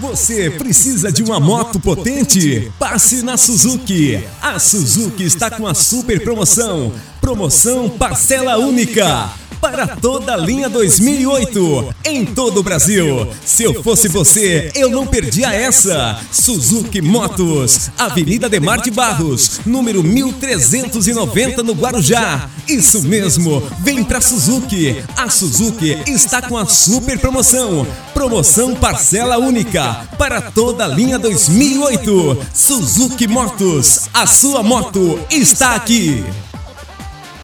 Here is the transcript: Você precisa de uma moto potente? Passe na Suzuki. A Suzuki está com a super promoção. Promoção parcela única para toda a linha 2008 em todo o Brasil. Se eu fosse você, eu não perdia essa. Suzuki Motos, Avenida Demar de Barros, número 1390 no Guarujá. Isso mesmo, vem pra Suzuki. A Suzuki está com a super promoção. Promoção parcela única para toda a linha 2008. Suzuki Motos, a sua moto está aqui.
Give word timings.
Você 0.00 0.50
precisa 0.50 1.12
de 1.12 1.22
uma 1.22 1.38
moto 1.38 1.78
potente? 1.78 2.72
Passe 2.78 3.22
na 3.22 3.36
Suzuki. 3.36 4.18
A 4.40 4.58
Suzuki 4.58 5.24
está 5.24 5.50
com 5.50 5.66
a 5.66 5.74
super 5.74 6.24
promoção. 6.24 6.90
Promoção 7.20 7.90
parcela 7.90 8.56
única 8.56 9.30
para 9.60 9.86
toda 9.86 10.32
a 10.32 10.36
linha 10.36 10.68
2008 10.68 11.94
em 12.04 12.24
todo 12.24 12.60
o 12.60 12.62
Brasil. 12.62 13.28
Se 13.44 13.62
eu 13.62 13.82
fosse 13.82 14.08
você, 14.08 14.72
eu 14.74 14.88
não 14.90 15.06
perdia 15.06 15.52
essa. 15.52 16.18
Suzuki 16.32 17.02
Motos, 17.02 17.90
Avenida 17.98 18.48
Demar 18.48 18.80
de 18.80 18.90
Barros, 18.90 19.60
número 19.66 20.02
1390 20.02 21.62
no 21.62 21.74
Guarujá. 21.74 22.48
Isso 22.66 23.02
mesmo, 23.02 23.62
vem 23.80 24.02
pra 24.02 24.20
Suzuki. 24.20 25.02
A 25.16 25.28
Suzuki 25.28 25.98
está 26.06 26.40
com 26.40 26.56
a 26.56 26.66
super 26.66 27.18
promoção. 27.18 27.86
Promoção 28.14 28.74
parcela 28.74 29.38
única 29.38 30.08
para 30.16 30.40
toda 30.40 30.84
a 30.84 30.88
linha 30.88 31.18
2008. 31.18 32.46
Suzuki 32.54 33.26
Motos, 33.26 34.08
a 34.14 34.26
sua 34.26 34.62
moto 34.62 35.20
está 35.30 35.74
aqui. 35.74 36.24